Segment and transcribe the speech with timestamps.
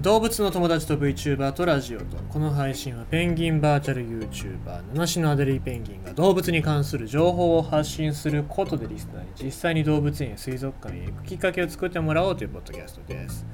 [0.00, 13.44] 動物の友達と VTuber とラジオとこの配信はペンギンバーチャル YouTuber 七種のアデリーペンギンが動物に関する情報を発信することでリスナーに実際に動物園や水族館へ行くきっかけを作ってもらおうというポッドキャストです。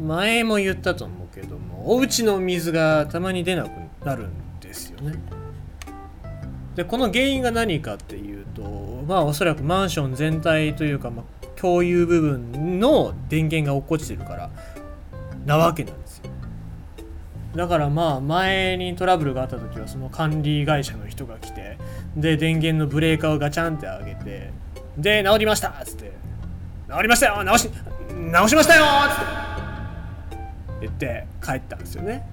[0.00, 3.70] 前も言ったと思うけどもお家の水がたまに出なく
[4.04, 5.14] なるんですよね。
[6.76, 8.62] でこの原因が何かっていうと
[9.08, 14.50] まあおそらくマンション全体というか、まあ、共有部分の電源が落っこちてるから
[15.44, 16.24] なわけなんですよ。
[17.54, 21.78] だからまあ前にトラブルがあった時はその管理会社の人が来て
[22.16, 24.52] で電源のブレーカーをガチャンって上げて
[24.98, 26.12] で治りましたっつって
[26.90, 27.70] 治りましたよ直し
[28.32, 32.26] 直しましたよっつって言って帰ったんですよね。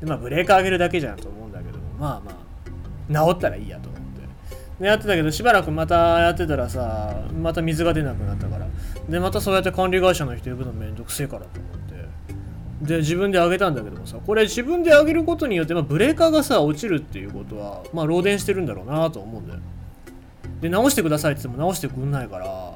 [0.00, 4.06] でまあブレーカー上げるだけじゃんと思うんだけどまあまあ治ったらいいやと思って。
[4.78, 8.66] でやってたけどしばらくまたやってたらさまた水が出なくなったから。
[9.08, 11.75] でまたそうやって管理会社の人呼ぶのめんどくせえからと思って。
[12.82, 19.60] で自分で上げたんだけどもさこれ自分で上げることによって、まあ、ブレーカーがさ落ちるっていうことはまあ漏電してるんだろうなと思うんだよ
[20.60, 22.74] で直してくださいって言っても直してくんないから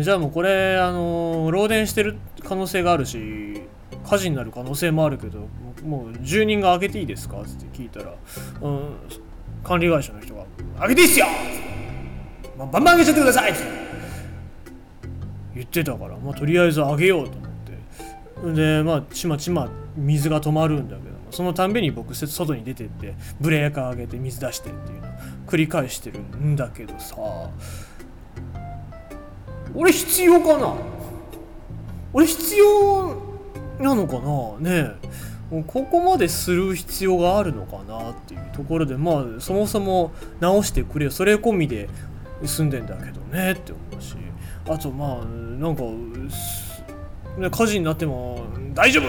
[0.00, 3.62] じゃあもうこれあのー、漏電してる可能性があるし
[4.04, 5.48] 火事になる可能性もあるけど
[5.84, 8.14] もう住人が開けていいですかって聞いたら、
[8.60, 8.94] うん、
[9.64, 10.44] 管理会社の人が
[10.78, 11.26] 「開けていいっすよ!」
[12.56, 13.60] まあ、バンバン開けちゃってください!」って
[15.54, 17.51] 言ってたから、まあ、とりあえず開げようと思
[18.42, 25.10] でまあちまちま水が止まるんだけどそのたんびに僕外に出てってブレーカー上げて水出してっていうのを
[25.46, 27.16] 繰り返してるんだけどさ
[29.74, 30.74] 俺必要かな？
[32.12, 33.16] 俺必要
[33.78, 34.70] なのかな？
[34.70, 34.90] ね
[35.50, 35.62] え。
[35.66, 41.10] ここまでする必要があるのかなっていうところでまあそもそも直してくれよ。
[41.10, 41.88] それ込みで
[42.44, 44.16] 住んでんだけどねって思うし。
[44.68, 45.82] あとまあなんか、
[47.50, 48.44] 火事になっても
[48.74, 49.04] 大丈夫。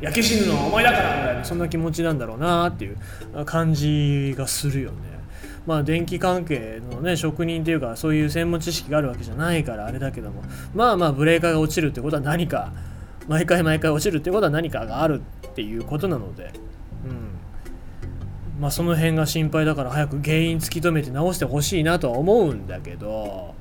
[0.00, 2.96] 焼け死ぬのはお前だからみたいなそんな気持ちなんだろうなっていう
[3.44, 4.96] 感じがするよね。
[5.66, 10.42] まあ電気関係のね職人っていうかそういう専門知識があるわけじゃないからあれだけども。
[10.74, 12.72] まあまあブレーカーが落ちるってことは何か。
[13.26, 16.52] 毎回毎回落ちるってことは何かがあるっていうことなので。
[17.04, 17.08] う
[18.56, 18.60] ん。
[18.60, 23.54] まあその辺が心配だから早く原因突き止めて直してほしいなとは思うんだけど。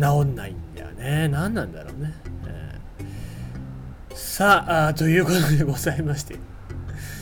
[0.00, 1.28] 治んないんだよね。
[1.28, 2.14] 何なんだろうね、
[2.46, 6.36] えー、さあということでございまして。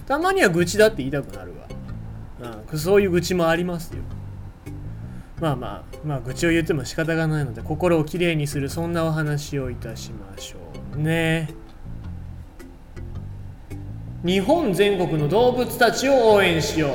[0.06, 1.66] たまには愚痴だって言いたくなるわ、
[2.70, 4.02] うん、そういう愚痴もありますよ。
[5.40, 10.58] まあまあまあ愚痴を言っても仕方がないので心をきれいにするそんなお話をいたしましょ
[10.96, 11.50] うね。
[14.24, 16.90] 日本全国の動物たちを応援しよ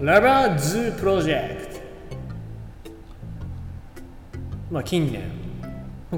[0.00, 0.06] う。
[0.06, 1.73] ラバーズプロジェクト。
[4.74, 5.22] まあ近年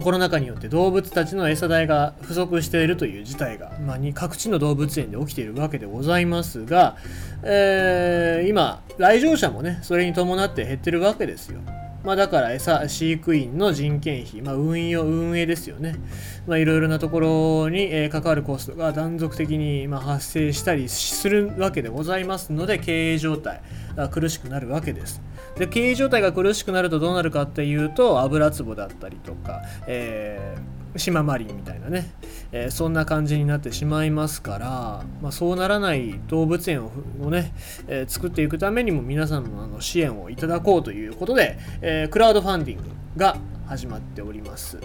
[0.01, 6.97] コロナ禍によって動物たちの餌代が不足しているという事態が、まあ、各地の動物園で起きているわけでございますが、
[7.43, 11.61] えー、今来場者もねそれに伴って減ってるわけですよ。
[12.07, 15.97] まあ、だから餌飼育員の人件費、まあ、運用運営ですよね、
[16.47, 23.61] いろいろなところに、えー、関わるコストが断続的に、まあ、発生したりするわけでございますので経営状態
[23.97, 25.21] が苦しくなるわけです。
[25.57, 32.11] で経営状態が苦しくなるとどうなるかっていうと油壺だったりとか、えー島マリンみたいなね、
[32.53, 37.53] えー、そんな感じになってしまいますから、まあ、そうならない動物園をね、
[37.89, 42.85] えー、作っていくためにも皆さんのあの支援をいただこうということで、えー、クラウドファンディング
[43.17, 43.37] が
[43.67, 44.79] 始まっております。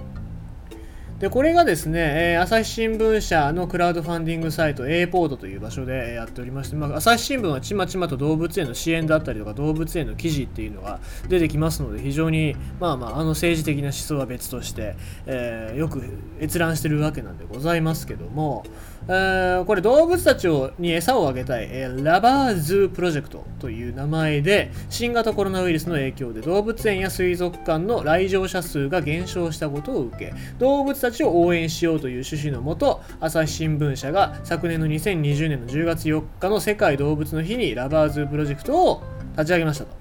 [1.21, 10.99] で、これがですね、えー、朝日新聞社のクラウドファンディングサイト A ポートという場所でやっておりまして、まあ、朝日新聞はちまちまと動物園の支援だったりとか動物園の記事っていうのが
[11.29, 14.95] 出てきますので非常にまあまああの政治的な思想は別として、
[15.27, 16.01] えー、よく
[16.41, 18.63] 閲覧してるわけなんでございますけども、
[19.07, 39.03] これ動物たちをに餌をあげたい、えー、ラバーズープロジェクトという名前で新型コロナウイルスの影響で動物園や水族館の来場者数が減少したことを受け動物たちちを応援しようという趣旨のもと朝日新聞社が昨年の2020年の10月4日の世界動物の日にラバーズプロジェクトを
[39.33, 40.00] 立ち上げましたと。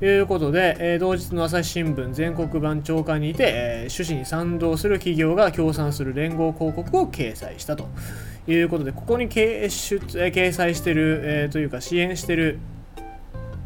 [0.00, 7.88] いうことで、えー、同日の朝日新聞全国版長官にて、えー、趣旨に賛同する企業が協賛する連合広告を掲載したと
[8.46, 12.58] いうことで、ここに掲,、えー、掲載してる、えー、というか支援してる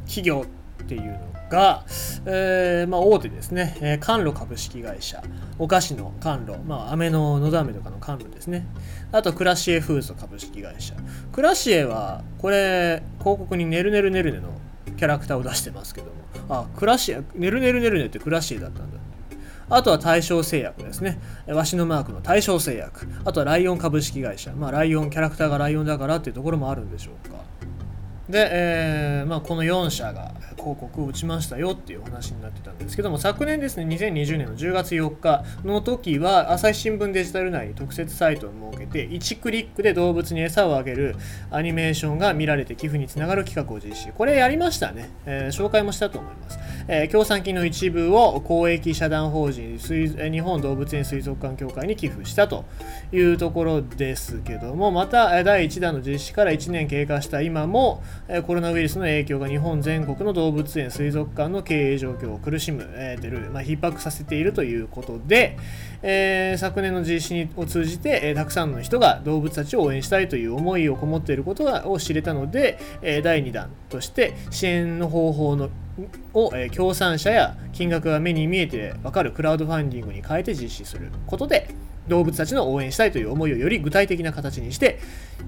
[0.06, 0.46] 企業
[0.82, 1.18] っていうの
[1.50, 1.84] が、
[2.24, 5.22] えー、まあ、大手ですね、えー、甘露株式会社、
[5.58, 8.66] お菓子の甘露、まあ、飴ののど飴とかの甘露ですね。
[9.12, 10.94] あと、クラシエフーズ株式会社。
[11.30, 14.61] クラシエは、これ、広告にねるねるねるねの
[15.02, 16.12] キャラクターを出してますけども、
[16.48, 18.98] あ、クラシエ、ねるねるねるねってクラシエだったんだ。
[19.68, 21.18] あとは大正製薬ですね。
[21.48, 23.08] わしのマークの大正製薬。
[23.24, 24.52] あとはライオン株式会社。
[24.52, 27.38] まあ、ライオン、キャラクターがライオンだからっていうところもあるんでしょうか。
[28.32, 41.14] で、えーまあ、この4社が広告を打ちましたよっていう話になってたんですけども昨年ですね2020年の10月4日の時は朝日新聞デジタル内に特設サイトを設けて1クリックで動物に餌をあげる
[41.50, 44.12] アニメーションが見られて寄付につながる企画を実施。
[44.12, 46.58] これやりましたね、えー、紹介もしたと思います、
[46.88, 52.64] えー、協賛金の一部を公益社団法人日本動物園水族館協会に寄付したと
[53.12, 58.02] いうところですけどもまた第1弾の実施から1年経過した今も
[58.46, 65.58] コロナウイルスの影響が日本全国の動物園水族館の経営状況を苦しむ、えてる、まあ、逼迫させているということで、
[66.02, 75.70] えー、昨年の実施を通じて、えー、たくさんの人が動物たちを応援したいという思いをこもっていることを知れたので、え、第2弾として支援の方法の
[76.32, 81.74] を、え協賛者や金額が目に見えて分かるクラウドファンディングに変えて実施することで
[82.08, 84.98] 動物たちの応援したいという思いをより具体的な形にして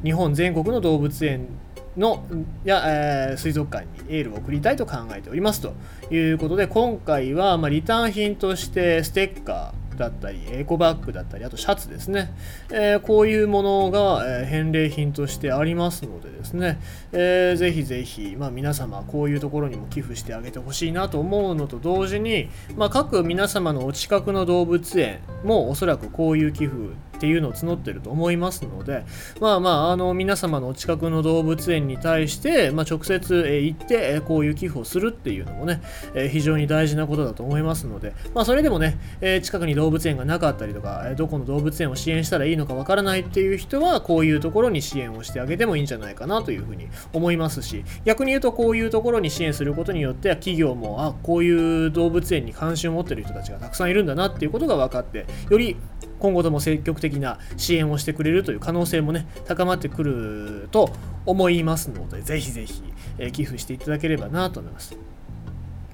[0.03, 1.49] 日本全国の動物園
[1.97, 2.25] の
[2.65, 5.75] や、えー、水族館にエールを送りたいと考えておりますと
[6.11, 12.33] いうことで今回は、まあ、リターン品としてステッカーだったりエコバッグだったりあとシャツですね、
[12.71, 16.81] えー、こういうものが、え、返礼品としてありますのでですね、
[17.13, 26.77] えー、ぜひぜひ、まあ、皆様こういうところにも寄付してあげてほしいなと思うのと同時に、まあ、各皆様のお近くの動物園もおそらくこういう寄付
[27.15, 29.05] っていうのを募ってると思いますので
[29.41, 35.83] まあまああの皆様のお近くの動物園に対して、まあ、直接、行って、えこういう寄付をするっていうのもね、
[36.15, 55.77] え非常に大事なことだと思いますので、まあ、それでもね、え近くに動物園がなかったりとか、えどこの動物園を支援したらいいのかわからないっていう人はこういうところに支援をしてあげてもいいんじゃないかなというふうに思いますし逆に言うとこういうところに支援することによって企業もあこういう動物園に関心を持ってる人たちがたくさんいるんだなっていうことが分かってより
[56.25, 60.89] 今後とも積極的な支援をしてくれるという可能性もね高まってくると
[61.27, 62.83] 思いますのでぜひぜひ、
[63.19, 64.97] えー、寄付していただければなと思います。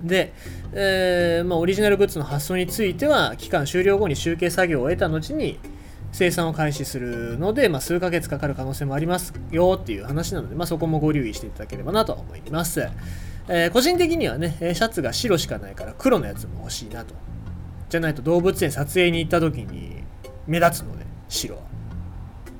[0.00, 0.32] で、
[0.72, 5.58] えー、まあ、オリジナルグッズの発送については期間終了後に集計作業を得た後に
[6.12, 12.88] 生産を開始するので、まあ、数ヶ月かかる可能性もありますよっていう話なので、まあ、そこもご留意していただければなと思います。
[13.48, 17.16] えー、個人的にはね、シャツが白しかないから黒のやつも欲しいなと。
[17.90, 19.99] じゃないと動物園撮影に行った時に
[20.46, 21.62] 目立つので白は。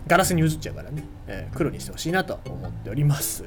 [0.07, 3.45] ガラスに映っちゃうからね、えー、黒にしてほしいなと思っております。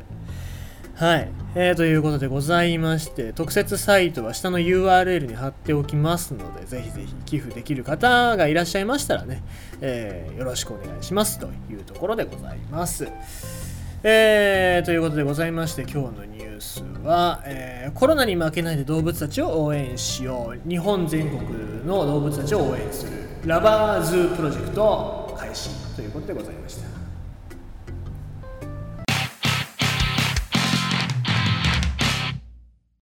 [0.95, 9.43] はい、えー、ということでございまして特設サイトは下の URL に貼っておきますのでぜひぜひ寄付できる方がいらっしゃいましたらね、
[9.81, 11.39] えー、よろしくお願いします。
[11.39, 13.07] というところでございます。
[14.03, 20.69] えー、ということでございまして今日のニュースは、えー、コロナに負けないで動物たちを応援しよう。
[20.69, 21.41] 日本全国
[21.85, 23.32] の動物たちを応援する。
[23.45, 27.02] ラバーズプロジェクト開始ということでございました。